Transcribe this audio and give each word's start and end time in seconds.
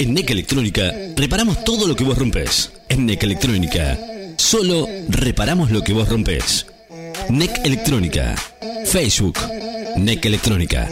En 0.00 0.14
NEC 0.14 0.30
Electrónica 0.30 0.92
reparamos 1.16 1.64
todo 1.64 1.88
lo 1.88 1.96
que 1.96 2.04
vos 2.04 2.16
rompes. 2.16 2.70
En 2.88 3.04
NEC 3.04 3.24
Electrónica 3.24 3.98
solo 4.36 4.86
reparamos 5.08 5.72
lo 5.72 5.82
que 5.82 5.92
vos 5.92 6.08
rompes. 6.08 6.66
NEC 7.28 7.50
Electrónica. 7.64 8.36
Facebook. 8.86 9.36
NEC 9.96 10.24
Electrónica. 10.26 10.88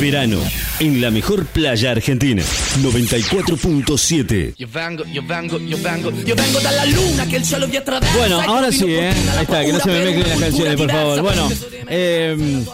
Verano 0.00 0.38
en 0.80 1.00
la 1.00 1.10
mejor 1.10 1.44
playa 1.46 1.90
argentina. 1.92 2.42
94.7. 2.82 4.54
Yo 4.56 4.68
vengo, 4.72 5.04
yo 5.12 5.22
vengo, 5.26 5.58
yo 5.58 5.76
vengo, 5.82 6.10
yo 6.24 6.36
vengo 6.36 6.58
de 6.60 6.64
la 6.72 6.86
luna 6.86 7.26
que 7.26 7.36
el 7.36 7.44
cielo 7.44 7.66
vi. 7.66 7.78
Bueno, 8.16 8.40
ahora 8.40 8.70
sí, 8.70 8.84
¿eh? 8.86 9.10
Ahí 9.36 9.42
está, 9.42 9.64
que 9.64 9.72
no 9.72 9.80
se 9.80 9.88
me 9.90 10.04
mezclen 10.04 10.28
las 10.28 10.38
canciones, 10.40 10.76
por 10.76 10.90
favor. 10.90 11.22
Bueno, 11.22 11.48
eh, 11.88 12.64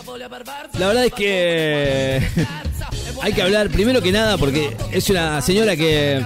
la 0.79 0.86
verdad 0.89 1.05
es 1.07 1.12
que 1.12 2.23
hay 3.22 3.32
que 3.32 3.43
hablar, 3.43 3.71
primero 3.71 4.03
que 4.03 4.13
nada, 4.13 4.36
porque 4.39 4.77
es 4.93 5.08
una 5.11 5.41
señora 5.41 5.77
que 5.77 6.25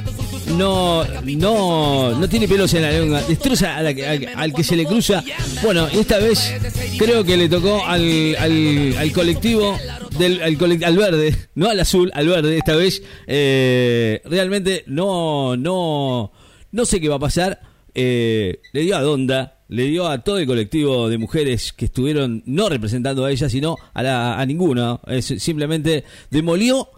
no, 0.56 1.04
no, 1.24 2.18
no 2.18 2.28
tiene 2.28 2.48
pelos 2.48 2.72
en 2.74 2.82
la 2.82 2.90
lengua, 2.90 3.22
destroza 3.28 3.76
a 3.76 3.82
la 3.82 3.94
que- 3.94 4.06
al, 4.06 4.28
al 4.34 4.52
que 4.54 4.64
se 4.64 4.74
le 4.76 4.84
cruza. 4.86 5.22
Bueno, 5.62 5.86
esta 5.88 6.18
vez 6.18 6.52
creo 6.98 7.22
que 7.24 7.36
le 7.36 7.48
tocó 7.48 7.84
al, 7.86 8.34
al, 8.38 8.96
al 8.98 9.12
colectivo 9.12 9.78
del 10.18 10.42
al, 10.42 10.84
al 10.84 10.96
verde, 10.96 11.34
no 11.54 11.68
al 11.68 11.80
azul, 11.80 12.10
al 12.14 12.28
verde 12.28 12.56
esta 12.58 12.76
vez. 12.76 13.02
Eh, 13.26 14.20
realmente 14.24 14.84
no, 14.86 15.56
no, 15.56 16.32
no 16.72 16.84
sé 16.84 17.00
qué 17.00 17.08
va 17.08 17.16
a 17.16 17.20
pasar. 17.20 17.60
Eh, 17.94 18.60
le 18.72 18.80
dio 18.82 18.96
a 18.96 19.02
Donda, 19.02 19.60
le 19.68 19.84
dio 19.84 20.06
a 20.06 20.22
todo 20.22 20.38
el 20.38 20.46
colectivo 20.46 21.08
de 21.08 21.18
mujeres 21.18 21.72
que 21.72 21.86
estuvieron 21.86 22.42
no 22.46 22.68
representando 22.68 23.24
a 23.24 23.30
ella, 23.30 23.48
sino 23.48 23.76
a, 23.94 24.02
la, 24.02 24.38
a 24.38 24.46
ninguna. 24.46 25.00
Es, 25.06 25.26
simplemente 25.38 26.04
demolió 26.30 26.88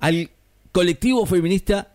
al 0.00 0.30
colectivo 0.72 1.26
feminista 1.26 1.94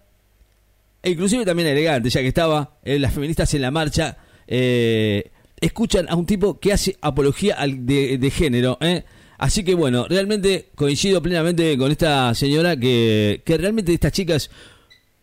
e 1.01 1.11
inclusive 1.11 1.43
también 1.45 1.67
elegante, 1.67 2.09
ya 2.09 2.21
que 2.21 2.29
estaba 2.29 2.77
eh, 2.83 2.97
las 2.97 3.13
feministas 3.13 3.53
en 3.53 3.61
la 3.61 3.71
marcha, 3.71 4.17
eh, 4.47 5.31
escuchan 5.59 6.07
a 6.09 6.15
un 6.15 6.25
tipo 6.25 6.59
que 6.59 6.71
hace 6.71 6.95
apología 7.01 7.55
al 7.55 7.85
de, 7.85 8.17
de 8.17 8.31
género. 8.31 8.77
¿eh? 8.79 9.03
Así 9.43 9.65
que 9.65 9.75
bueno, 9.75 10.05
realmente 10.07 10.69
coincido 10.73 11.21
plenamente 11.21 11.77
con 11.77 11.91
esta 11.91 12.33
señora 12.33 12.77
que, 12.77 13.41
que 13.43 13.57
realmente 13.57 13.93
estas 13.93 14.13
chicas 14.13 14.49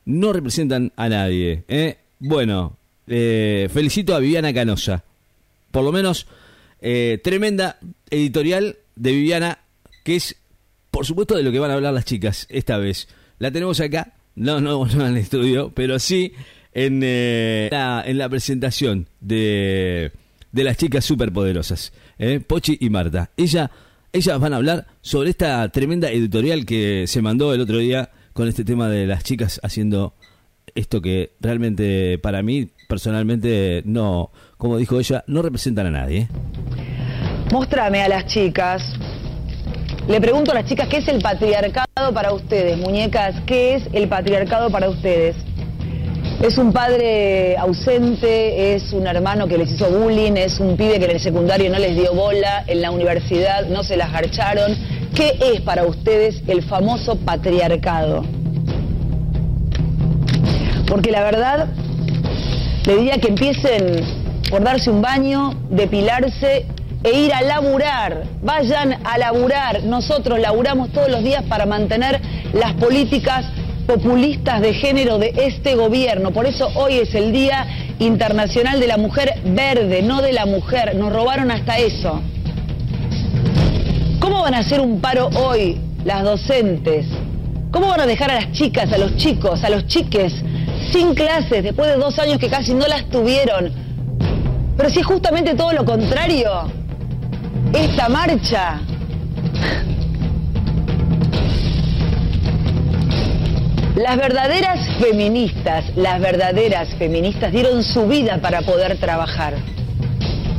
no 0.05 0.35
representan 0.35 0.93
a 0.95 1.09
nadie. 1.09 1.65
¿eh? 1.69 1.97
Bueno, 2.19 2.77
eh, 3.07 3.71
felicito 3.73 4.15
a 4.15 4.19
Viviana 4.19 4.53
Canosa. 4.53 5.05
Por 5.71 5.85
lo 5.85 5.91
menos, 5.91 6.27
eh, 6.83 7.19
tremenda 7.25 7.79
editorial 8.11 8.77
de 8.95 9.13
Viviana, 9.13 9.61
que 10.05 10.17
es, 10.17 10.37
por 10.91 11.07
supuesto, 11.07 11.35
de 11.35 11.43
lo 11.43 11.51
que 11.51 11.59
van 11.59 11.71
a 11.71 11.75
hablar 11.77 11.95
las 11.95 12.05
chicas 12.05 12.47
esta 12.51 12.77
vez. 12.77 13.09
La 13.39 13.51
tenemos 13.51 13.81
acá, 13.81 14.13
no, 14.35 14.61
no, 14.61 14.85
no 14.85 15.07
en 15.07 15.13
el 15.13 15.17
estudio, 15.17 15.73
pero 15.75 15.99
sí 15.99 16.35
en, 16.75 17.01
eh, 17.03 17.71
la, 17.73 18.05
en 18.05 18.19
la 18.19 18.29
presentación 18.29 19.07
de, 19.23 20.13
de 20.53 20.65
las 20.65 20.77
chicas 20.77 21.07
superpoderosas. 21.07 21.95
Pochi 22.47 22.77
y 22.83 22.91
Marta. 22.91 23.31
Ella, 23.35 23.71
ellas 24.13 24.39
van 24.41 24.53
a 24.53 24.57
hablar 24.57 24.87
sobre 25.03 25.31
esta 25.31 25.69
tremenda 25.69 26.11
editorial 26.11 26.67
que 26.67 27.07
se 27.07 27.23
mandó 27.23 27.55
el 27.55 27.61
otro 27.61 27.79
día 27.79 28.11
con 28.33 28.49
este 28.49 28.65
tema 28.65 28.89
de 28.89 29.07
las 29.07 29.25
chicas 29.25 29.61
haciendo 29.63 30.15
esto 30.75 31.01
que 31.01 31.33
realmente 31.41 32.19
para 32.19 32.43
mí 32.43 32.71
personalmente 32.89 33.83
no, 33.85 34.31
como 34.57 34.77
dijo 34.79 34.99
ella, 34.99 35.25
no 35.27 35.43
representan 35.43 35.87
a 35.87 35.91
nadie. 35.91 36.19
¿eh? 36.19 36.29
Móstrame 37.53 38.03
a 38.03 38.09
las 38.09 38.27
chicas. 38.27 38.83
Le 40.09 40.21
pregunto 40.21 40.51
a 40.53 40.55
las 40.55 40.67
chicas, 40.67 40.89
¿qué 40.89 40.99
es 40.99 41.09
el 41.09 41.21
patriarcado 41.21 42.13
para 42.13 42.33
ustedes, 42.33 42.79
muñecas? 42.79 43.41
¿Qué 43.47 43.77
es 43.77 43.89
el 43.93 44.09
patriarcado 44.09 44.71
para 44.71 44.89
ustedes? 44.89 45.37
Es 46.43 46.57
un 46.57 46.73
padre 46.73 47.55
ausente, 47.59 48.75
es 48.75 48.95
un 48.95 49.07
hermano 49.07 49.47
que 49.47 49.59
les 49.59 49.73
hizo 49.73 49.91
bullying, 49.91 50.33
es 50.39 50.59
un 50.59 50.75
pibe 50.75 50.99
que 50.99 51.05
en 51.05 51.11
el 51.11 51.21
secundario 51.21 51.71
no 51.71 51.79
les 51.79 51.95
dio 51.95 52.15
bola, 52.15 52.65
en 52.67 52.81
la 52.81 52.91
universidad 52.91 53.67
no 53.67 53.83
se 53.83 53.99
las 53.99 54.11
garcharon. 54.11 54.75
¿Qué 55.15 55.39
es 55.53 55.61
para 55.61 55.85
ustedes 55.85 56.43
el 56.47 56.63
famoso 56.63 57.17
patriarcado? 57.17 58.25
Porque 60.89 61.11
la 61.11 61.25
verdad, 61.25 61.69
le 62.87 62.97
diría 62.97 63.19
que 63.19 63.29
empiecen 63.29 64.03
por 64.49 64.65
darse 64.65 64.91
un 64.91 65.03
baño, 65.03 65.53
depilarse 65.69 66.65
e 67.05 67.21
ir 67.21 67.35
a 67.35 67.43
laburar. 67.43 68.23
Vayan 68.43 68.97
a 69.05 69.19
laburar. 69.19 69.85
Nosotros 69.85 70.41
laburamos 70.41 70.91
todos 70.91 71.11
los 71.11 71.23
días 71.23 71.45
para 71.51 71.67
mantener 71.67 72.19
las 72.55 72.73
políticas 72.75 73.45
populistas 73.91 74.61
de 74.61 74.73
género 74.73 75.19
de 75.19 75.33
este 75.37 75.75
gobierno. 75.75 76.31
Por 76.31 76.47
eso 76.47 76.71
hoy 76.77 76.99
es 76.99 77.13
el 77.17 77.33
Día 77.33 77.67
Internacional 77.99 78.79
de 78.79 78.87
la 78.87 78.97
Mujer 78.97 79.41
Verde, 79.45 80.01
no 80.01 80.23
de 80.23 80.33
la 80.33 80.47
mujer. 80.47 80.95
Nos 80.95 81.13
robaron 81.13 81.51
hasta 81.51 81.77
eso. 81.79 82.21
¿Cómo 84.21 84.43
van 84.43 84.55
a 84.55 84.59
hacer 84.59 84.81
un 84.81 85.01
paro 85.01 85.29
hoy 85.35 85.81
las 86.05 86.23
docentes? 86.23 87.07
¿Cómo 87.73 87.89
van 87.89 88.03
a 88.03 88.07
dejar 88.07 88.31
a 88.31 88.35
las 88.35 88.53
chicas, 88.53 88.93
a 88.93 88.99
los 88.99 89.17
chicos, 89.17 89.65
a 89.65 89.71
los 89.71 89.85
chiques 89.89 90.35
sin 90.93 91.13
clases 91.13 91.65
después 91.65 91.89
de 91.89 91.97
dos 91.97 92.17
años 92.21 92.39
que 92.39 92.49
casi 92.49 92.73
no 92.75 92.87
las 92.87 93.07
tuvieron? 93.07 93.73
Pero 94.77 94.89
si 94.89 95.01
es 95.01 95.07
justamente 95.07 95.57
todo 95.57 95.73
lo 95.73 95.85
contrario, 95.85 96.71
esta 97.73 98.09
marcha. 98.09 98.81
Las 103.97 104.17
verdaderas 104.17 104.79
feministas, 105.01 105.85
las 105.97 106.21
verdaderas 106.21 106.95
feministas 106.97 107.53
dieron 107.53 107.83
su 107.83 108.07
vida 108.07 108.41
para 108.41 108.63
poder 108.63 108.97
trabajar. 108.99 109.55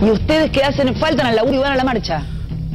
Y 0.02 0.06
ustedes 0.10 0.52
que 0.52 0.62
hacen, 0.64 0.94
faltan 0.96 1.28
al 1.28 1.36
laburo 1.36 1.56
y 1.56 1.60
van 1.60 1.72
a 1.74 1.76
la 1.78 1.84
marcha. 1.84 2.26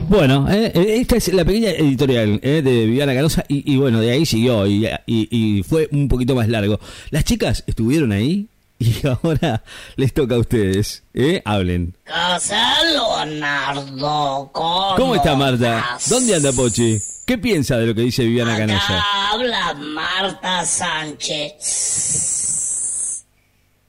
Bueno, 0.09 0.47
eh, 0.51 0.73
esta 0.75 1.17
es 1.17 1.33
la 1.35 1.45
pequeña 1.45 1.71
editorial 1.71 2.41
eh, 2.43 2.63
de 2.63 2.87
Viviana 2.87 3.15
Canosa 3.15 3.45
y, 3.49 3.77
bueno, 3.77 4.01
de 4.01 4.13
ahí 4.13 4.25
siguió 4.25 4.67
y 4.67 5.63
fue 5.69 5.89
un 5.93 6.09
poquito 6.09 6.35
más 6.35 6.49
largo. 6.49 6.79
Las 7.11 7.25
chicas 7.25 7.63
estuvieron 7.67 8.13
ahí 8.13 8.49
y 8.79 9.07
ahora 9.07 9.63
les 9.97 10.13
toca 10.13 10.35
a 10.35 10.39
ustedes. 10.39 11.03
¿eh? 11.15 11.41
Hablen. 11.45 11.97
Casa 12.05 12.83
Leonardo, 12.85 14.51
¿cómo, 14.53 14.95
¿Cómo 14.97 15.15
está 15.15 15.35
Marta? 15.35 15.79
estás? 15.79 16.09
¿Dónde 16.11 16.37
anda 16.37 16.53
Pochi? 16.53 16.99
¿Qué 17.27 17.39
piensa 17.39 17.77
de 17.79 17.87
lo 17.87 17.95
que 17.95 18.03
dice 18.03 18.23
Viviana 18.23 18.57
Canosa? 18.57 18.99
Acá 18.99 19.31
habla 19.31 19.75
Marta 19.75 20.65
Sánchez. 20.65 21.55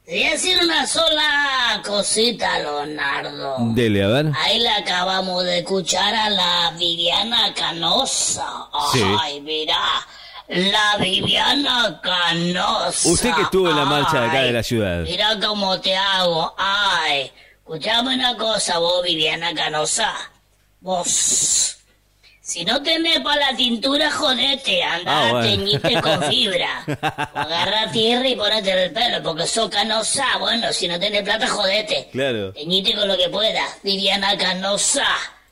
Te 0.06 0.14
voy 0.14 0.24
a 0.24 0.31
decir 0.31 0.58
una 0.64 0.88
sola 0.88 1.81
cosita, 1.86 2.59
Leonardo. 2.59 3.58
Dele, 3.76 4.06
a 4.06 4.08
ver. 4.08 4.31
Ahí 4.42 4.59
le 4.59 4.70
acabamos 4.70 5.44
de 5.44 5.59
escuchar 5.59 6.16
a 6.16 6.30
la 6.30 6.74
Viviana 6.80 7.53
Canosa. 7.53 8.70
Sí. 8.94 9.02
Ay, 9.20 9.42
mira, 9.42 9.76
la 10.47 10.97
Viviana 11.00 12.00
Canosa. 12.02 13.09
Usted 13.09 13.34
que 13.35 13.41
estuvo 13.44 13.69
en 13.69 13.75
la 13.75 13.85
marcha 13.85 14.22
de 14.22 14.28
acá 14.28 14.41
de 14.41 14.52
la 14.53 14.63
ciudad. 14.63 15.02
Mira 15.03 15.38
cómo 15.46 15.80
te 15.81 15.96
hago. 15.96 16.53
Ay, 16.58 17.31
escuchame 17.59 18.16
una 18.16 18.35
cosa, 18.38 18.78
vos, 18.80 19.03
Viviana 19.03 19.53
Canosa. 19.53 20.13
Vos. 20.81 21.74
Si 22.40 22.63
no 22.63 22.81
tenés 22.81 23.19
para 23.19 23.52
la 23.52 23.58
tintura, 23.58 24.09
jodete. 24.09 24.81
Anda, 24.81 25.12
Ah, 25.28 25.31
bueno. 25.31 25.50
teñite 25.50 26.02
con 26.02 26.24
fibra. 26.30 26.85
Agarra 27.34 27.91
tierra 27.91 28.25
y 28.25 28.38
ponete 28.38 28.85
el 28.85 28.94
pelo, 28.94 29.22
porque 29.22 29.46
sos 29.46 29.69
canosa. 29.69 30.25
Bueno, 30.40 30.72
si 30.72 30.88
no 30.88 30.97
tenés 30.97 31.24
plata, 31.24 31.46
jodete. 31.50 32.08
Claro. 32.14 32.53
Teñite 32.53 32.96
con 32.96 33.06
lo 33.09 33.18
que 33.18 33.28
puedas. 33.28 33.69
Viviana 33.84 34.38
Canosa. 34.38 35.06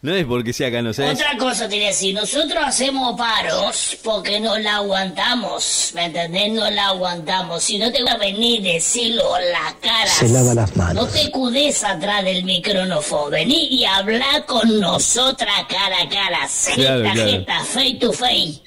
No 0.05 0.13
es 0.13 0.23
porque 0.25 0.53
sea 0.53 0.71
Canosa, 0.71 1.11
es... 1.11 1.19
Otra 1.19 1.35
cosa 1.35 1.67
te 1.67 1.77
voy 1.77 1.85
a 1.85 1.87
decir, 1.87 2.13
nosotros 2.13 2.63
hacemos 2.63 3.17
paros 3.17 3.97
porque 4.03 4.39
no 4.39 4.55
la 4.59 4.75
aguantamos, 4.75 5.93
¿me 5.95 6.05
entendés? 6.05 6.53
No 6.53 6.69
la 6.69 6.89
aguantamos. 6.89 7.63
Si 7.63 7.79
no 7.79 7.91
te 7.91 8.03
voy 8.03 8.11
a 8.11 8.17
venir, 8.17 8.61
decirlo 8.61 9.35
en 9.39 9.51
la 9.51 9.75
cara. 9.81 10.05
Se 10.05 10.29
lava 10.29 10.53
las 10.53 10.77
manos. 10.77 11.05
No 11.05 11.09
te 11.11 11.31
cudes 11.31 11.83
atrás 11.83 12.23
del 12.23 12.43
micrófono, 12.43 13.31
vení 13.31 13.67
y 13.71 13.83
habla 13.85 14.45
con 14.45 14.79
nosotras 14.79 15.55
cara 15.67 15.95
a 16.03 16.07
cara, 16.07 16.47
jeta 16.47 16.75
Claro, 16.75 17.11
jeta, 17.15 17.63
face 17.63 17.97
to 17.99 18.13
face. 18.13 18.61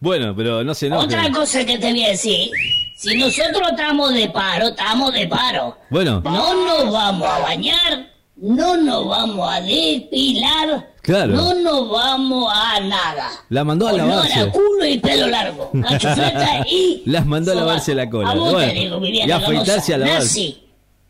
Bueno, 0.00 0.34
pero 0.34 0.64
no 0.64 0.72
se 0.72 0.86
enoje. 0.86 1.04
Otra 1.04 1.30
cosa 1.30 1.62
que 1.66 1.76
te 1.76 1.90
voy 1.90 2.04
a 2.04 2.08
decir, 2.08 2.50
si 2.96 3.18
nosotros 3.18 3.68
estamos 3.70 4.14
de 4.14 4.30
paro, 4.30 4.68
estamos 4.68 5.12
de 5.12 5.28
paro. 5.28 5.76
Bueno, 5.90 6.22
No 6.22 6.54
nos 6.54 6.90
vamos 6.90 7.28
a 7.28 7.38
bañar, 7.40 8.15
no 8.36 8.76
nos 8.76 9.06
vamos 9.08 9.48
a 9.52 9.60
depilar, 9.60 10.92
Claro. 11.02 11.34
no 11.34 11.54
nos 11.54 11.90
vamos 11.90 12.52
a 12.54 12.80
nada. 12.80 13.30
La 13.48 13.64
mandó 13.64 13.88
a 13.88 13.92
Olor 13.92 14.08
lavarse. 14.08 14.40
a 14.40 14.50
culo 14.50 14.86
y 14.86 14.98
pelo 14.98 15.26
largo, 15.28 15.70
y... 16.70 17.02
Las 17.06 17.24
mandó 17.26 17.52
a 17.52 17.54
lavarse 17.54 17.94
la 17.94 18.08
cola. 18.10 18.30
A 18.30 18.34
Bueno, 18.34 18.58
te 18.58 18.72
digo, 18.72 19.04
y 19.06 19.30
a 19.30 19.36
afeitarse 19.36 19.94
a 19.94 19.98
lavarse. 19.98 20.24
Nazi, 20.40 20.58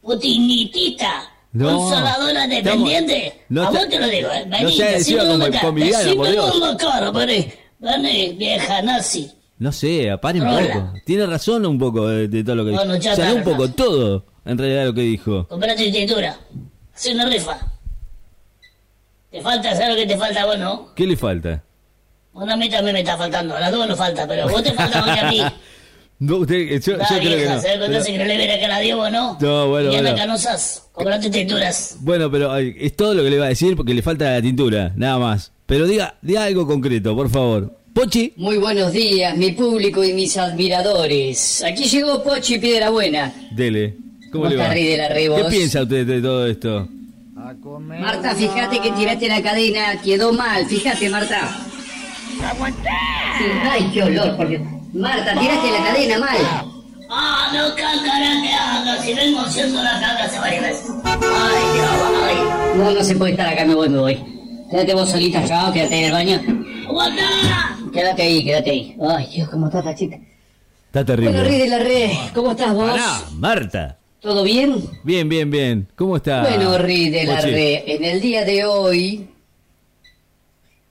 putinitita, 0.02 1.30
No, 1.52 1.78
Consoladora 1.78 2.46
dependiente. 2.46 3.44
no 3.48 3.62
a 3.62 3.70
vos 3.70 3.88
te 3.88 3.98
lo 3.98 4.06
digo, 4.08 4.28
eh. 4.30 4.44
no 4.46 4.56
Vení, 4.58 4.72
sea 4.72 4.86
agresiva 4.88 5.24
decime 5.24 5.38
con 5.44 5.54
está. 5.54 5.70
Viviana, 5.70 6.14
por 6.14 6.28
Dios. 6.30 7.14
vení. 7.14 7.46
Vení, 7.78 8.32
vieja 8.34 8.82
nazi. 8.82 9.30
No 9.58 9.72
sé, 9.72 10.10
paren 10.20 10.42
un 10.46 10.54
poco. 10.66 10.92
Tiene 11.06 11.26
razón 11.26 11.64
un 11.64 11.78
poco 11.78 12.08
de, 12.08 12.28
de 12.28 12.44
todo 12.44 12.56
lo 12.56 12.64
que 12.66 12.72
No, 12.72 12.82
dijo. 12.82 12.92
no, 12.92 12.96
ya 13.00 13.12
o 13.12 13.16
sea, 13.16 13.24
no 13.24 13.30
está, 13.38 13.50
un 13.50 13.56
poco, 13.56 13.68
no. 13.68 13.74
todo, 13.74 14.26
en 14.44 14.58
realidad, 14.58 14.84
lo 14.86 14.94
que 14.94 15.00
dijo. 15.00 15.48
Comprate 15.48 15.90
tintura. 15.90 16.38
Hace 16.96 17.12
una 17.12 17.26
rifa. 17.28 17.58
Te 19.30 19.40
falta, 19.42 19.72
¿sabes 19.74 19.90
lo 19.90 19.96
que 19.96 20.06
te 20.06 20.16
falta 20.18 20.42
a 20.42 20.46
vos, 20.46 20.58
no? 20.58 20.94
¿Qué 20.94 21.06
le 21.06 21.16
falta? 21.16 21.62
Bueno, 22.32 22.52
a 22.54 22.56
mí 22.56 22.68
también 22.70 22.94
me 22.94 23.00
está 23.00 23.16
faltando. 23.16 23.54
A 23.54 23.60
las 23.60 23.70
dos 23.70 23.86
no 23.86 23.94
falta, 23.96 24.26
pero 24.26 24.48
vos 24.48 24.62
te 24.62 24.72
falta 24.72 25.00
más 25.04 25.18
que 25.20 25.26
a 25.26 25.30
mí. 25.30 25.42
No, 26.18 26.36
usted, 26.38 26.80
yo, 26.80 26.96
yo 26.96 26.98
Ah, 27.02 27.06
creo 27.20 27.36
que 27.36 27.44
no. 27.44 27.60
¿sabes 27.60 27.96
hace 27.98 28.12
que 28.12 28.16
no 28.18 28.24
le 28.24 28.36
viene 28.38 28.64
a 28.64 28.68
la 28.68 28.78
Diego, 28.80 29.10
no? 29.10 29.36
No, 29.38 29.68
bueno, 29.68 29.92
Y 29.92 29.96
bueno. 30.00 30.16
Canosas. 30.16 30.88
Comprate 30.92 31.28
tinturas. 31.28 31.96
Bueno, 32.00 32.30
pero 32.30 32.50
ay, 32.50 32.74
es 32.80 32.96
todo 32.96 33.12
lo 33.12 33.22
que 33.22 33.28
le 33.28 33.38
va 33.38 33.44
a 33.44 33.48
decir 33.50 33.76
porque 33.76 33.92
le 33.92 34.00
falta 34.00 34.30
la 34.32 34.40
tintura, 34.40 34.92
nada 34.96 35.18
más. 35.18 35.52
Pero 35.66 35.84
diga, 35.86 36.16
diga 36.22 36.44
algo 36.44 36.66
concreto, 36.66 37.14
por 37.14 37.28
favor. 37.28 37.76
Pochi, 37.92 38.32
Muy 38.36 38.56
buenos 38.56 38.92
días, 38.92 39.36
mi 39.36 39.52
público 39.52 40.02
y 40.02 40.14
mis 40.14 40.38
admiradores. 40.38 41.62
Aquí 41.62 41.84
llegó 41.84 42.22
Pochi 42.22 42.58
Piedra 42.60 42.88
Buena. 42.88 43.34
dele. 43.50 43.96
¿Cómo, 44.36 44.44
¿Cómo 44.44 44.50
le 44.50 44.56
va? 44.56 44.62
está, 44.64 44.74
Rey 44.74 44.84
de 44.86 44.96
la 44.96 45.08
Re, 45.08 45.42
¿Qué 45.42 45.44
piensa 45.50 45.82
usted 45.82 46.06
de 46.06 46.20
todo 46.20 46.46
esto? 46.46 46.88
Marta, 48.00 48.34
fíjate 48.34 48.80
que 48.80 48.90
tiraste 48.92 49.28
la 49.28 49.42
cadena, 49.42 50.00
quedó 50.02 50.32
mal. 50.32 50.66
Fíjate, 50.66 51.08
Marta. 51.08 51.48
Sí, 53.38 53.44
ay, 53.70 53.90
qué 53.92 54.02
olor, 54.02 54.36
porque... 54.36 54.58
Marta, 54.92 55.38
tiraste 55.38 55.70
la 55.70 55.84
cadena 55.84 56.18
mal. 56.18 56.36
Ah, 57.08 57.50
no 57.52 57.74
cantarán 57.76 58.42
que 58.42 58.52
haga. 58.52 59.02
Si 59.02 59.14
vengo 59.14 59.40
haciendo 59.40 59.82
la 59.82 60.00
caga 60.00 60.24
hace 60.24 60.38
varias 60.38 60.62
veces. 60.62 60.90
Ay, 61.04 61.64
Dios, 61.74 61.90
ay. 62.24 62.36
No, 62.78 62.90
no 62.90 63.04
se 63.04 63.14
puede 63.14 63.32
estar 63.32 63.46
acá, 63.48 63.64
me 63.64 63.74
voy, 63.74 63.88
me 63.88 63.98
voy. 63.98 64.18
Quédate 64.70 64.94
vos 64.94 65.08
solita, 65.08 65.46
chao, 65.46 65.72
quédate 65.72 65.94
ahí 65.94 66.00
en 66.00 66.06
el 66.06 66.12
baño. 66.12 66.42
¡Aguantá! 66.88 67.78
Quédate 67.92 68.22
ahí, 68.22 68.44
quédate 68.44 68.70
ahí. 68.70 68.96
Ay, 69.08 69.28
Dios, 69.34 69.48
cómo 69.48 69.66
está 69.66 69.78
esta 69.78 69.94
chica. 69.94 70.18
Está 70.86 71.04
terrible. 71.04 71.32
Bueno, 71.32 71.48
Rey 71.48 71.58
de 71.58 71.68
la 71.68 71.78
Red, 71.78 72.10
¿cómo 72.34 72.50
estás 72.50 72.74
vos? 72.74 72.90
Pará, 72.90 73.20
Marta. 73.34 73.98
¿Todo 74.20 74.42
bien? 74.44 74.76
Bien, 75.04 75.28
bien, 75.28 75.50
bien. 75.50 75.88
¿Cómo 75.94 76.16
está? 76.16 76.42
Bueno, 76.42 76.78
Ri 76.78 77.10
de 77.10 77.24
la? 77.24 77.40
Re, 77.40 77.94
en 77.94 78.04
el 78.04 78.20
día 78.20 78.44
de 78.44 78.64
hoy, 78.64 79.28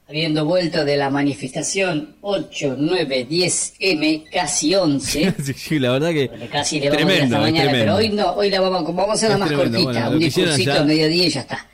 habiendo 0.08 0.46
vuelto 0.46 0.86
de 0.86 0.96
la 0.96 1.10
manifestación 1.10 2.16
8, 2.22 2.76
9, 2.80 3.26
10 3.30 3.74
M, 3.80 4.24
casi 4.32 4.76
11, 4.76 5.34
Sí, 5.56 5.80
la 5.80 5.92
verdad 5.92 6.12
que. 6.12 6.30
casi 6.52 6.80
le 6.80 6.90
vamos 6.90 7.04
Tremendo, 7.06 7.38
mañana, 7.40 7.70
tremendo. 7.72 7.80
pero 7.86 7.96
hoy 7.98 8.10
no, 8.10 8.32
hoy 8.34 8.50
la 8.50 8.62
vamos, 8.62 8.84
vamos 8.96 9.10
a 9.10 9.14
hacerla 9.14 9.36
Es 9.36 9.40
más 9.40 9.50
tremendo, 9.50 9.78
cortita, 9.80 10.00
bueno, 10.02 10.12
un 10.12 10.20
discursito 10.20 10.74
a 10.74 10.84
mediodía 10.84 11.26
y 11.26 11.30
ya 11.30 11.42
está. 11.42 11.68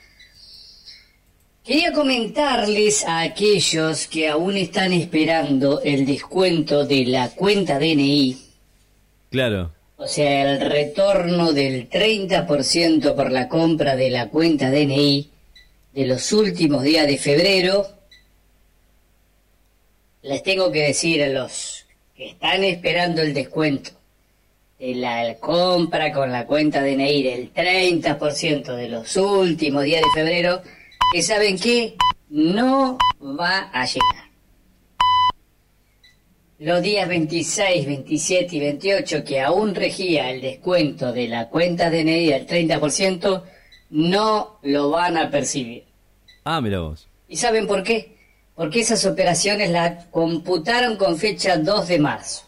Quería 1.64 1.94
comentarles 1.94 3.06
a 3.06 3.22
aquellos 3.22 4.08
que 4.08 4.30
aún 4.30 4.58
están 4.58 4.94
esperando 4.94 5.80
el 5.84 6.06
descuento 6.08 6.86
de 6.88 7.06
la 7.06 7.30
cuenta 7.30 7.78
DNI, 7.78 8.38
Claro. 9.30 9.72
O 10.02 10.08
sea, 10.08 10.52
el 10.52 10.60
retorno 10.62 11.54
del 11.54 11.88
30% 11.88 13.14
por 13.14 13.32
la 13.32 13.48
compra 13.48 13.96
de 13.96 14.10
la 14.10 14.30
cuenta 14.30 14.72
DNI 14.72 15.30
de 15.94 16.06
los 16.08 16.32
últimos 16.32 16.82
días 16.82 17.06
de 17.06 17.20
febrero, 17.20 17.88
les 20.24 20.42
tengo 20.42 20.72
que 20.72 20.88
decir 20.88 21.22
a 21.22 21.28
los 21.28 21.86
que 22.16 22.30
están 22.30 22.64
esperando 22.64 23.22
el 23.22 23.36
descuento 23.36 23.92
de 24.80 24.96
la 24.96 25.36
compra 25.36 26.12
con 26.12 26.32
la 26.32 26.48
cuenta 26.48 26.82
DNI 26.82 27.22
del 27.22 27.54
30% 27.54 28.76
de 28.76 28.90
los 28.90 29.16
últimos 29.18 29.84
días 29.84 30.02
de 30.02 30.20
febrero, 30.20 30.64
que 31.14 31.22
saben 31.22 31.60
que 31.60 31.96
no 32.30 32.98
va 33.22 33.70
a 33.72 33.86
llegar. 33.86 34.21
Los 36.62 36.84
días 36.84 37.10
26, 37.10 37.88
27 37.88 38.56
y 38.56 38.60
28 38.60 39.24
que 39.24 39.42
aún 39.42 39.74
regía 39.74 40.30
el 40.30 40.42
descuento 40.42 41.12
de 41.12 41.28
la 41.28 41.50
cuenta 41.50 41.90
DNI 41.90 42.28
del 42.28 42.46
30%, 42.46 43.42
no 43.90 44.60
lo 44.62 44.92
van 44.92 45.18
a 45.18 45.32
percibir. 45.32 45.86
Ah, 46.44 46.62
mira 46.62 46.82
vos. 46.82 47.08
¿Y 47.28 47.38
saben 47.38 47.66
por 47.66 47.82
qué? 47.82 48.16
Porque 48.54 48.82
esas 48.82 49.08
operaciones 49.08 49.72
las 49.72 50.06
computaron 50.12 50.98
con 50.98 51.18
fecha 51.18 51.58
2 51.58 51.88
de 51.88 51.98
marzo. 51.98 52.44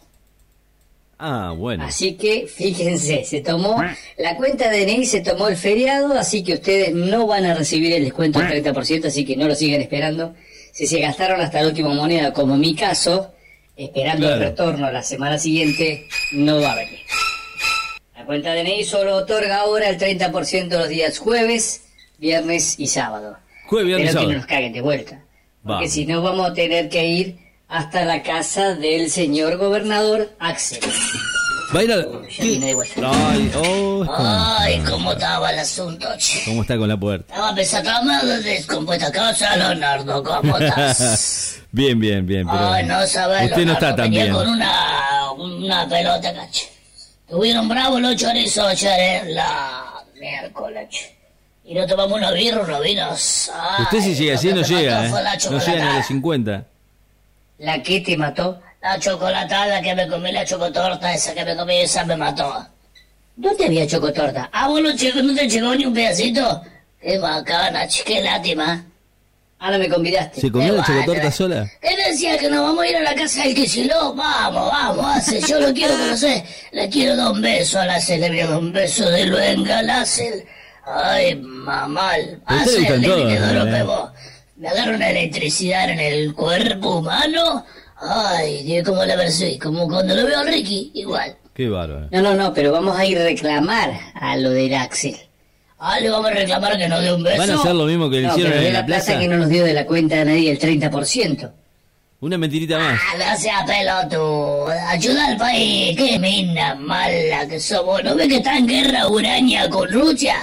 Ah, 1.18 1.52
bueno. 1.58 1.82
Así 1.82 2.14
que 2.14 2.46
fíjense, 2.46 3.24
se 3.24 3.40
tomó 3.40 3.82
la 4.16 4.36
cuenta 4.36 4.70
DNI, 4.70 5.06
se 5.06 5.22
tomó 5.22 5.48
el 5.48 5.56
feriado, 5.56 6.16
así 6.16 6.44
que 6.44 6.54
ustedes 6.54 6.94
no 6.94 7.26
van 7.26 7.46
a 7.46 7.54
recibir 7.54 7.92
el 7.92 8.04
descuento 8.04 8.38
del 8.38 8.62
30%, 8.62 9.06
así 9.06 9.24
que 9.24 9.36
no 9.36 9.48
lo 9.48 9.56
sigan 9.56 9.80
esperando. 9.80 10.36
Si 10.70 10.86
se 10.86 11.00
gastaron 11.00 11.40
hasta 11.40 11.62
la 11.62 11.66
última 11.66 11.92
moneda, 11.92 12.32
como 12.32 12.54
en 12.54 12.60
mi 12.60 12.76
caso, 12.76 13.33
esperando 13.76 14.32
el 14.32 14.38
retorno 14.38 14.90
la 14.90 15.02
semana 15.02 15.38
siguiente, 15.38 16.06
no 16.32 16.60
va 16.60 16.72
a 16.72 16.76
venir. 16.76 17.00
La 18.16 18.24
cuenta 18.24 18.54
DNI 18.54 18.84
solo 18.84 19.16
otorga 19.16 19.58
ahora 19.60 19.88
el 19.88 19.98
30% 19.98 20.68
los 20.68 20.88
días 20.88 21.18
jueves, 21.18 21.82
viernes 22.18 22.78
y 22.78 22.86
sábado. 22.86 23.36
Jueves, 23.66 23.86
viernes 23.86 24.10
y 24.10 24.12
Pero 24.12 24.12
que 24.12 24.12
sábado. 24.12 24.32
no 24.32 24.38
nos 24.38 24.46
caguen 24.46 24.72
de 24.72 24.80
vuelta. 24.80 25.20
Porque 25.64 25.88
si 25.88 26.04
no 26.06 26.22
vamos 26.22 26.50
a 26.50 26.54
tener 26.54 26.88
que 26.88 27.06
ir 27.06 27.36
hasta 27.68 28.04
la 28.04 28.22
casa 28.22 28.74
del 28.74 29.10
señor 29.10 29.56
gobernador 29.56 30.30
Axel. 30.38 30.80
Va 31.74 31.80
a 31.80 31.82
ir 31.84 31.92
a... 31.92 31.96
Ya 31.96 32.44
vine 32.44 32.66
de 32.66 32.74
vuelta. 32.74 33.10
Ay, 33.30 33.50
oh, 33.56 34.06
Ay, 34.16 34.78
cómo 34.88 35.12
estaba 35.12 35.50
el 35.50 35.58
asunto, 35.58 36.06
che. 36.18 36.44
¿Cómo 36.44 36.62
está 36.62 36.76
con 36.76 36.88
la 36.88 36.96
puerta? 36.96 37.34
Estaba 37.34 37.54
pensando 37.54 38.26
de 38.26 38.42
descompuesta 38.42 39.10
casa, 39.10 39.56
Leonardo, 39.56 40.22
¿cómo 40.22 40.58
estás? 40.58 41.50
bien, 41.74 41.98
bien, 41.98 42.26
bien. 42.26 42.46
Pero 42.46 42.68
Ay, 42.72 42.84
no 42.86 43.06
sabes, 43.06 43.50
Usted 43.50 43.66
no 43.66 43.72
está 43.72 43.94
tan 43.96 44.10
bien. 44.10 44.32
con 44.32 44.48
una, 44.48 45.32
una 45.32 45.88
pelota, 45.88 46.32
caché. 46.32 46.70
Tuvieron 47.28 47.68
bravos 47.68 48.00
los 48.00 48.16
chorizos 48.16 48.66
ayer 48.66 49.22
en 49.22 49.34
la 49.34 50.04
miércoles. 50.20 51.10
Y 51.64 51.74
no 51.74 51.86
tomamos 51.86 52.18
una 52.18 52.30
birra, 52.32 52.60
unos 52.60 52.82
vinos. 52.82 53.50
Ay, 53.54 53.82
Usted 53.84 54.00
si 54.00 54.14
sigue 54.14 54.30
lo 54.32 54.36
así 54.38 54.52
no 54.52 54.62
llega, 54.62 55.06
¿eh? 55.06 55.10
No 55.50 55.58
llega 55.58 55.84
ni 55.84 55.90
a 55.90 55.96
los 55.96 56.06
50. 56.06 56.64
¿La 57.58 57.82
te 57.82 58.16
mató? 58.16 58.60
La 58.82 58.98
chocolatada 58.98 59.80
que 59.80 59.94
me 59.94 60.06
comí, 60.06 60.30
la 60.30 60.44
chocotorta 60.44 61.14
esa 61.14 61.32
que 61.34 61.44
me 61.44 61.56
comí, 61.56 61.76
esa 61.76 62.04
me 62.04 62.16
mató. 62.16 62.66
¿Dónde 63.36 63.64
había 63.64 63.86
chocotorta? 63.86 64.50
Ah, 64.52 64.68
vos 64.68 64.80
no, 64.82 64.94
te 64.94 65.48
llegó 65.48 65.74
ni 65.74 65.86
un 65.86 65.94
pedacito. 65.94 66.62
Qué 67.00 67.18
bacana, 67.18 67.86
qué 68.04 68.22
lástima. 68.22 68.84
Ah, 69.66 69.70
no 69.70 69.78
me 69.78 69.88
convidaste. 69.88 70.42
¿Se 70.42 70.52
comió 70.52 70.72
Qué 70.72 70.76
la 70.76 70.84
chocotorta 70.84 71.30
sola? 71.30 71.72
Él 71.80 71.96
decía 72.06 72.36
que 72.36 72.50
nos 72.50 72.64
vamos 72.64 72.84
a 72.84 72.86
ir 72.86 72.96
a 72.96 73.00
la 73.00 73.14
casa 73.14 73.44
del 73.44 73.54
Kicillof. 73.54 74.14
Vamos, 74.14 74.70
vamos, 74.70 75.06
hace. 75.16 75.40
Yo 75.40 75.58
lo 75.58 75.72
quiero 75.72 75.94
conocer. 75.94 76.44
Le 76.72 76.90
quiero 76.90 77.16
dar 77.16 77.32
un 77.32 77.40
beso 77.40 77.80
a 77.80 77.86
la 77.86 77.98
le 77.98 78.28
voy 78.28 78.40
a 78.40 78.46
dar 78.46 78.58
un 78.58 78.72
beso 78.74 79.08
de 79.08 79.24
luenga 79.24 79.78
Acel. 80.02 80.44
Ay, 80.84 81.36
mamal. 81.36 82.42
A 82.44 82.62
todos, 82.62 82.76
que 82.76 82.98
¿no? 82.98 83.16
duro 83.16 83.64
pego. 83.64 84.12
Me 84.56 84.68
agarra 84.68 84.96
una 84.96 85.08
electricidad 85.08 85.88
en 85.88 85.98
el 85.98 86.34
cuerpo 86.34 86.96
humano. 86.96 87.64
Ay, 87.96 88.64
Dios, 88.64 88.86
como 88.86 89.02
la 89.02 89.16
percibí. 89.16 89.58
Como 89.58 89.88
cuando 89.88 90.14
lo 90.14 90.26
veo 90.26 90.40
a 90.40 90.44
Ricky, 90.44 90.90
igual. 90.92 91.38
Qué 91.54 91.70
bárbaro. 91.70 92.08
No, 92.10 92.20
no, 92.20 92.34
no, 92.34 92.52
pero 92.52 92.70
vamos 92.70 92.98
a 92.98 93.06
ir 93.06 93.18
a 93.18 93.24
reclamar 93.24 93.98
a 94.12 94.36
lo 94.36 94.50
del 94.50 94.74
Axel. 94.74 95.16
Ah, 95.86 96.00
le 96.00 96.08
vamos 96.08 96.30
a 96.30 96.34
reclamar 96.34 96.78
que 96.78 96.88
nos 96.88 97.02
dé 97.02 97.12
un 97.12 97.22
beso. 97.22 97.36
¿Van 97.38 97.50
a 97.50 97.54
hacer 97.56 97.74
lo 97.74 97.84
mismo 97.84 98.08
que 98.08 98.16
le 98.22 98.28
No, 98.28 98.32
hicieron 98.32 98.52
en 98.58 98.72
la 98.72 98.80
la 98.80 98.86
plaza? 98.86 99.18
que 99.18 99.28
no 99.28 99.36
nos 99.36 99.48
dio 99.50 99.64
de 99.64 99.74
la 99.74 99.84
cuenta 99.84 100.16
de 100.16 100.24
nadie 100.24 100.50
el 100.50 100.58
30%. 100.58 101.52
Una 102.20 102.38
mentirita 102.38 102.78
más. 102.78 102.98
Ah, 103.12 103.16
no 103.32 103.38
sea 103.38 103.64
pelotudo. 103.66 104.68
Ayuda 104.88 105.26
al 105.26 105.36
país. 105.36 105.94
Qué 105.96 106.18
mina 106.18 106.74
mala 106.74 107.46
que 107.46 107.60
somos. 107.60 108.02
¿No 108.02 108.14
ves 108.14 108.28
que 108.28 108.36
está 108.36 108.56
en 108.56 108.66
guerra 108.66 109.08
Uraña 109.08 109.68
con 109.68 109.90
Rusia? 109.92 110.36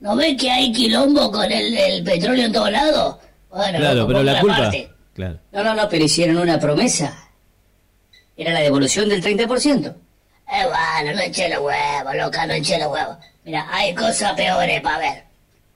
¿No 0.00 0.14
ves 0.16 0.36
que 0.38 0.50
hay 0.50 0.70
quilombo 0.70 1.32
con 1.32 1.50
el, 1.50 1.74
el 1.78 2.04
petróleo 2.04 2.44
en 2.44 2.52
todos 2.52 2.70
lados? 2.70 3.16
Bueno, 3.50 3.78
Claro, 3.78 4.06
pero 4.06 4.22
la 4.22 4.38
culpa. 4.40 4.56
parte. 4.58 4.90
Claro. 5.14 5.38
No, 5.52 5.64
no, 5.64 5.74
no, 5.74 5.88
pero 5.88 6.04
hicieron 6.04 6.36
una 6.36 6.58
promesa. 6.60 7.16
Era 8.36 8.52
la 8.52 8.60
devolución 8.60 9.08
del 9.08 9.22
30%. 9.22 9.86
Eh, 9.86 9.94
bueno, 10.46 11.16
no 11.16 11.22
eché 11.22 11.48
los 11.48 11.60
huevos, 11.60 12.14
loca, 12.16 12.46
no 12.46 12.52
eché 12.52 12.76
los 12.78 12.88
huevos. 12.92 13.16
Mira, 13.44 13.66
hay 13.70 13.94
cosas 13.94 14.32
peores 14.34 14.80
para 14.80 14.98
ver. 14.98 15.24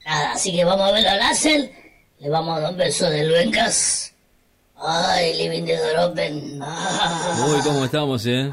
Nada, 0.07 0.33
así 0.33 0.53
que 0.53 0.65
vamos 0.65 0.89
a 0.89 0.93
ver 0.93 1.07
al 1.07 1.19
Láser. 1.19 1.71
Le 2.19 2.29
vamos 2.31 2.57
a 2.57 2.61
dar 2.61 2.71
un 2.73 2.77
beso 2.79 3.09
de 3.11 3.25
luencas. 3.25 4.13
Ay, 4.81 5.35
living 5.35 5.65
de 5.65 5.77
Doropen. 5.77 6.61
Ah. 6.63 7.47
Uy, 7.49 7.61
cómo 7.63 7.85
estamos, 7.85 8.25
¿eh? 8.27 8.51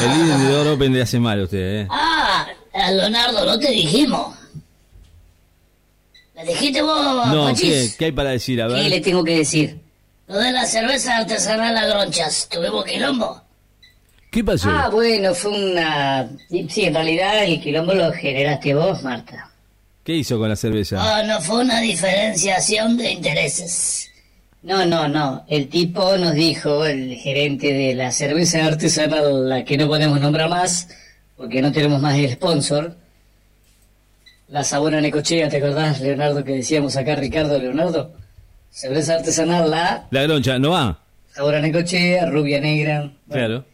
El 0.00 0.18
líder 0.18 0.38
de 0.38 0.52
Door 0.52 0.66
Open 0.68 0.92
le 0.92 1.02
hace 1.02 1.18
mal 1.18 1.40
a 1.40 1.44
usted, 1.44 1.80
¿eh? 1.82 1.88
Ah, 1.90 2.46
Leonardo, 2.92 3.44
no 3.44 3.58
te 3.58 3.70
dijimos. 3.70 4.36
¿Le 6.36 6.44
dijiste 6.44 6.80
vos, 6.80 7.26
No, 7.26 7.52
¿qué, 7.56 7.92
hay 7.98 8.12
para 8.12 8.30
decir? 8.30 8.62
A 8.62 8.68
¿Qué 8.68 8.74
le 8.84 8.90
ver. 8.90 9.02
tengo 9.02 9.24
que 9.24 9.38
decir? 9.38 9.80
Lo 10.28 10.38
de 10.38 10.52
la 10.52 10.64
cerveza 10.64 11.16
artesanal 11.16 11.76
a 11.76 11.86
gronchas. 11.86 12.48
¿Tuvimos 12.48 12.84
quilombo? 12.84 13.42
¿Qué 14.30 14.44
pasó? 14.44 14.68
Ah, 14.70 14.88
bueno, 14.90 15.34
fue 15.34 15.50
una... 15.70 16.28
Sí, 16.68 16.84
en 16.84 16.94
realidad 16.94 17.44
el 17.44 17.60
quilombo 17.60 17.94
lo 17.94 18.12
generaste 18.12 18.74
vos, 18.74 19.02
Marta. 19.02 19.50
¿Qué 20.04 20.14
hizo 20.14 20.38
con 20.38 20.48
la 20.48 20.56
cerveza? 20.56 20.96
Ah, 21.00 21.22
no 21.22 21.40
fue 21.40 21.60
una 21.62 21.80
diferenciación 21.80 22.96
de 22.96 23.12
intereses. 23.12 24.10
No, 24.62 24.84
no, 24.84 25.08
no. 25.08 25.44
El 25.48 25.68
tipo 25.68 26.16
nos 26.16 26.34
dijo, 26.34 26.84
el 26.84 27.14
gerente 27.16 27.72
de 27.72 27.94
la 27.94 28.10
cerveza 28.12 28.64
artesanal, 28.66 29.48
la 29.48 29.64
que 29.64 29.76
no 29.78 29.86
podemos 29.86 30.20
nombrar 30.20 30.48
más, 30.50 30.88
porque 31.36 31.62
no 31.62 31.72
tenemos 31.72 32.02
más 32.02 32.16
el 32.18 32.30
sponsor. 32.32 32.96
La 34.48 34.64
Sabona 34.64 35.00
Necochea, 35.00 35.48
¿te 35.48 35.58
acordás, 35.58 36.00
Leonardo, 36.00 36.42
que 36.42 36.52
decíamos 36.52 36.96
acá, 36.96 37.14
Ricardo 37.14 37.58
Leonardo? 37.58 38.12
Cerveza 38.70 39.14
artesanal, 39.14 39.70
la 39.70 40.06
La 40.10 40.22
groncha, 40.24 40.58
¿no 40.58 40.70
va? 40.70 40.98
Sabona 41.34 41.60
Necochea, 41.60 42.26
rubia 42.26 42.60
negra. 42.60 43.00
Bueno, 43.00 43.14
Claro. 43.28 43.64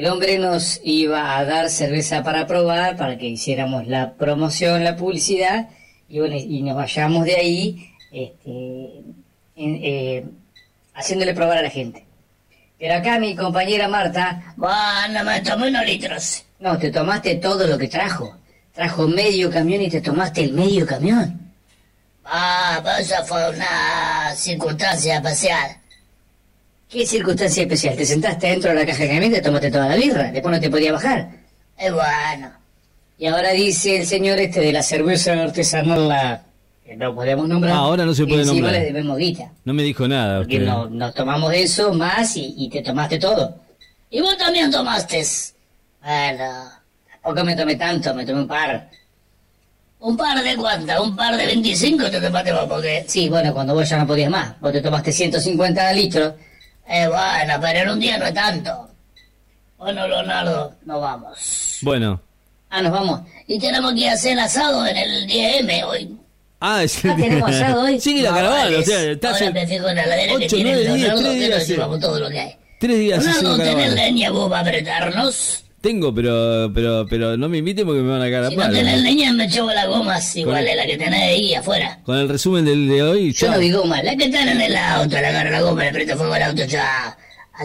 El 0.00 0.06
hombre 0.06 0.38
nos 0.38 0.80
iba 0.82 1.36
a 1.36 1.44
dar 1.44 1.68
cerveza 1.68 2.22
para 2.22 2.46
probar, 2.46 2.96
para 2.96 3.18
que 3.18 3.26
hiciéramos 3.26 3.86
la 3.86 4.14
promoción, 4.14 4.82
la 4.82 4.96
publicidad, 4.96 5.68
y, 6.08 6.20
bueno, 6.20 6.36
y 6.36 6.62
nos 6.62 6.74
vayamos 6.74 7.26
de 7.26 7.36
ahí 7.36 7.90
este, 8.10 9.02
en- 9.56 9.80
eh, 9.84 10.24
haciéndole 10.94 11.34
probar 11.34 11.58
a 11.58 11.62
la 11.62 11.68
gente. 11.68 12.06
Pero 12.78 12.94
acá 12.94 13.18
mi 13.18 13.36
compañera 13.36 13.88
Marta, 13.88 14.54
Bueno, 14.56 15.22
me 15.22 15.42
tomé 15.42 15.68
unos 15.68 15.84
litros. 15.84 16.44
no, 16.60 16.78
te 16.78 16.90
tomaste 16.90 17.34
todo 17.34 17.66
lo 17.66 17.76
que 17.76 17.88
trajo. 17.88 18.38
Trajo 18.72 19.06
medio 19.06 19.50
camión 19.50 19.82
y 19.82 19.90
te 19.90 20.00
tomaste 20.00 20.44
el 20.44 20.52
medio 20.54 20.86
camión. 20.86 21.52
Ah, 22.24 22.80
pero 22.82 22.96
eso 22.96 23.22
fue 23.26 23.50
una 23.50 24.34
circunstancia 24.34 25.16
especial. 25.16 25.76
¿Qué 26.90 27.06
circunstancia 27.06 27.62
especial? 27.62 27.96
Te 27.96 28.04
sentaste 28.04 28.48
dentro 28.48 28.70
de 28.70 28.76
la 28.76 28.86
caja 28.86 29.02
de 29.04 29.08
camión 29.08 29.24
y 29.26 29.30
te 29.30 29.40
tomaste 29.42 29.70
toda 29.70 29.88
la 29.88 29.96
birra. 29.96 30.32
Después 30.32 30.54
no 30.54 30.60
te 30.60 30.70
podía 30.70 30.92
bajar. 30.92 31.28
Y 31.78 31.90
bueno, 31.90 32.52
Y 33.18 33.26
ahora 33.26 33.50
dice 33.52 34.00
el 34.00 34.06
señor 34.06 34.38
este 34.38 34.60
de 34.60 34.72
la 34.72 34.82
cerveza 34.82 35.32
artesanal, 35.40 36.08
la 36.08 36.42
que 36.84 36.96
no 36.96 37.14
podemos 37.14 37.46
nombrar. 37.46 37.74
Ah, 37.74 37.78
ahora 37.78 38.04
no 38.04 38.12
se 38.14 38.26
puede 38.26 38.44
nombrar. 38.44 38.72
le 38.72 38.80
debemos 38.86 39.16
guita. 39.18 39.52
No 39.64 39.72
me 39.74 39.82
dijo 39.84 40.08
nada 40.08 40.38
Porque 40.38 40.56
usted. 40.56 40.66
no- 40.66 40.88
nos 40.90 41.14
tomamos 41.14 41.52
eso 41.54 41.92
más 41.94 42.36
y, 42.36 42.54
y 42.56 42.68
te 42.68 42.82
tomaste 42.82 43.18
todo. 43.18 43.60
y 44.10 44.20
vos 44.20 44.36
también 44.36 44.70
tomaste. 44.70 45.22
Bueno, 46.02 46.64
tampoco 47.22 47.44
me 47.44 47.54
tomé 47.54 47.76
tanto, 47.76 48.12
me 48.14 48.24
tomé 48.26 48.40
un 48.40 48.48
par. 48.48 48.90
¿Un 50.00 50.16
par 50.16 50.42
de 50.42 50.56
cuántas? 50.56 50.98
¿Un 50.98 51.14
par 51.14 51.36
de 51.36 51.46
25 51.46 52.10
te 52.10 52.20
tomaste 52.20 52.52
vos? 52.52 52.64
Porque... 52.68 53.04
Sí, 53.06 53.28
bueno, 53.28 53.52
cuando 53.54 53.74
vos 53.74 53.88
ya 53.88 53.98
no 53.98 54.06
podías 54.06 54.30
más. 54.30 54.58
Vos 54.60 54.72
te 54.72 54.80
tomaste 54.80 55.12
150 55.12 55.92
litros. 55.92 56.32
Eh, 56.88 57.06
bueno, 57.08 57.54
pero 57.60 57.78
en 57.80 57.88
un 57.90 58.00
día 58.00 58.18
no 58.18 58.26
es 58.26 58.34
tanto. 58.34 58.88
Bueno, 59.78 60.06
Leonardo, 60.08 60.74
nos 60.84 61.00
vamos. 61.00 61.78
Bueno. 61.82 62.20
Ah, 62.68 62.82
nos 62.82 62.92
vamos. 62.92 63.20
Y 63.46 63.58
tenemos 63.58 63.94
que 63.94 64.08
hacer 64.08 64.38
asado 64.38 64.86
en 64.86 64.96
el 64.96 65.26
10M 65.26 65.84
hoy. 65.84 66.16
Ah, 66.60 66.82
es 66.82 67.02
Ah, 67.04 67.16
¿tenemos 67.18 67.48
asado 67.50 67.82
hoy? 67.82 67.98
Sí, 67.98 68.20
la 68.20 68.30
No, 68.30 68.36
caravana, 68.36 68.78
o 68.78 68.82
sea, 68.82 69.00
está 69.12 69.30
Ahora 69.30 69.50
me 69.50 69.66
fijo 69.66 69.88
en 69.88 69.96
la 69.96 70.06
ladera 70.06 70.36
que 70.38 70.44
ocho, 70.44 70.56
tiene 70.56 70.72
nueve, 70.72 70.86
el 70.86 70.94
diez, 70.94 71.00
Leonardo, 71.08 71.22
tres 71.22 71.32
que 71.32 71.38
días 71.46 71.58
nos 71.58 71.68
llevamos 71.68 72.00
todo 72.00 72.20
lo 72.20 72.28
que 72.28 72.40
hay. 72.40 72.56
tres 72.78 72.98
días 72.98 73.24
Leonardo, 73.24 73.56
¿tenés 73.64 73.92
leña 73.94 74.30
vos 74.30 74.50
para 74.50 74.60
apretarnos? 74.60 75.64
Tengo, 75.80 76.14
pero, 76.14 76.70
pero, 76.74 77.06
pero 77.08 77.36
no 77.38 77.48
me 77.48 77.58
inviten 77.58 77.86
porque 77.86 78.02
me 78.02 78.10
van 78.10 78.20
a 78.20 78.24
cagar 78.26 78.44
a 78.44 78.48
Si 78.50 78.56
no 78.56 78.62
palo. 78.62 78.74
tenés 78.74 79.00
leña, 79.02 79.32
me 79.32 79.48
llevo 79.48 79.70
las 79.72 79.86
gomas 79.88 80.36
igual 80.36 80.62
de 80.64 80.76
la 80.76 80.84
que 80.86 80.98
tenés 80.98 81.22
ahí 81.22 81.54
afuera. 81.54 81.98
Con 82.04 82.18
el 82.18 82.28
resumen 82.28 82.64
del 82.66 82.86
de 82.86 83.02
hoy, 83.02 83.32
Yo 83.32 83.46
chao. 83.46 83.54
no 83.54 83.58
digo 83.58 83.84
mal. 83.86 84.04
La 84.04 84.14
que 84.14 84.24
están 84.24 84.48
en 84.48 84.60
el 84.60 84.76
auto, 84.76 85.16
le 85.18 85.26
agarra 85.26 85.50
la 85.50 85.62
goma, 85.62 85.82
le 85.84 85.88
aprieta 85.88 86.16
fuego 86.16 86.34
al 86.34 86.42
auto, 86.42 86.64
ya. 86.66 87.16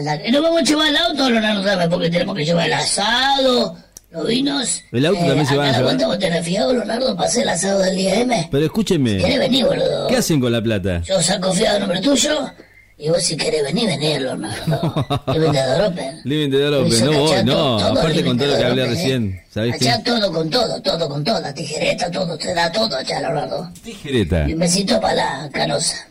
La 0.02 0.16
no 0.30 0.42
vamos 0.42 0.60
a 0.60 0.64
llevar 0.64 0.88
el 0.88 0.96
auto, 0.96 1.30
Leonardo, 1.30 1.62
dame, 1.62 1.88
porque 1.88 2.08
tenemos 2.10 2.34
que 2.36 2.44
llevar 2.44 2.66
el 2.66 2.72
asado, 2.74 3.76
los 4.10 4.26
vinos. 4.26 4.82
El 4.92 5.06
auto 5.06 5.20
también 5.20 5.46
se 5.46 5.56
van 5.56 5.68
a 5.68 5.72
llevar. 5.72 5.84
¿Cuánto 5.84 6.06
vos 6.06 6.18
tenés 6.18 6.44
fiado, 6.44 6.72
Leonardo, 6.72 7.14
para 7.16 7.28
hacer 7.28 7.42
el 7.42 7.48
asado 7.50 7.80
del 7.80 7.96
10M? 7.96 8.48
Pero 8.50 8.64
escúcheme, 8.64 9.18
¿Querés 9.18 9.38
venir, 9.38 9.64
boludo? 9.66 10.06
¿qué 10.08 10.16
hacen 10.16 10.40
con 10.40 10.52
la 10.52 10.62
plata? 10.62 11.02
Yo 11.02 11.20
saco 11.22 11.52
fiado 11.52 11.76
a 11.76 11.80
nombre 11.80 12.00
tuyo, 12.00 12.50
y 12.98 13.08
vos 13.10 13.22
si 13.22 13.36
querés 13.36 13.62
venir, 13.62 13.86
venir, 13.86 14.22
Leonardo. 14.22 15.22
El 15.34 15.40
vendedor 15.40 15.92
Open. 15.92 16.20
Living 16.24 16.50
de 16.50 16.68
Open, 16.68 16.92
Eso, 16.92 17.04
no 17.04 17.12
voy, 17.18 17.44
no, 17.44 17.52
todo, 17.52 17.78
todo 17.78 17.98
aparte 18.00 18.24
con 18.24 18.38
todo 18.38 18.46
lo 18.48 18.52
que 18.54 18.58
Living 18.58 18.70
hablé 18.70 18.82
Open, 18.82 18.94
recién, 18.94 19.32
¿eh? 19.32 19.44
¿sabés 19.50 19.76
qué? 19.78 19.88
Allá 19.88 20.02
todo 20.02 20.32
con 20.32 20.50
todo, 20.50 20.82
todo 20.82 21.08
con 21.08 21.24
todo, 21.24 21.40
la 21.40 21.52
tijereta, 21.54 22.10
todo, 22.10 22.38
te 22.38 22.54
da 22.54 22.72
todo 22.72 22.96
allá, 22.96 23.20
Leonardo. 23.20 23.70
Tijereta. 23.82 24.48
Y 24.48 24.54
un 24.54 24.60
besito 24.60 25.00
para 25.00 25.14
la 25.14 25.50
canosa, 25.52 26.08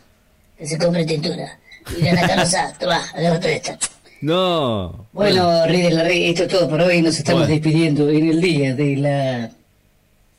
que 0.56 0.66
se 0.66 0.78
compre 0.78 1.04
tintura. 1.04 1.58
Y 1.98 2.02
de 2.02 2.12
la 2.12 2.26
canosa, 2.26 2.72
toma, 2.78 3.02
agárrate 3.14 3.56
esta. 3.56 3.78
No. 4.20 5.06
Bueno, 5.12 5.66
Rey 5.66 5.82
de 5.82 5.90
la 5.90 6.02
Rey, 6.04 6.30
esto 6.30 6.44
es 6.44 6.48
todo 6.48 6.68
por 6.68 6.80
hoy. 6.80 7.02
Nos 7.02 7.18
estamos 7.18 7.42
Bueno. 7.42 7.54
despidiendo 7.54 8.08
en 8.08 8.30
el 8.30 8.40
día 8.40 8.74
de 8.74 8.96
la... 8.96 9.50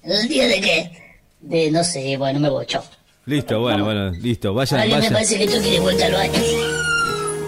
¿El 0.04 0.28
día 0.28 0.48
de 0.48 0.62
qué? 0.62 0.92
De, 1.42 1.72
no 1.72 1.84
sé, 1.84 2.18
bueno, 2.18 2.40
me 2.40 2.50
voy, 2.50 2.66
chao. 2.66 2.84
Listo, 3.28 3.60
bueno, 3.60 3.84
bueno, 3.84 4.12
listo, 4.12 4.54
vayan, 4.54 4.88
me 4.88 4.96
vayan. 4.96 5.12
parece 5.12 5.38
que 5.38 5.48
tú 5.48 5.62
quieres 5.62 5.82
vuelta 5.82 6.06
al 6.06 6.14
baño. 6.14 6.34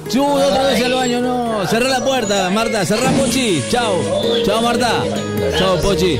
¡Sube 0.10 0.44
otra 0.44 0.64
vez 0.68 0.84
al 0.84 0.94
baño, 0.94 1.22
no! 1.22 1.66
Cerrá 1.68 1.88
la 1.88 2.04
puerta, 2.04 2.50
Marta, 2.50 2.86
cerrá 2.86 3.10
Pochi. 3.12 3.64
Chao. 3.70 3.96
Chao, 4.44 4.62
Marta. 4.62 5.02
Chao, 5.58 5.78
Pochi. 5.78 6.20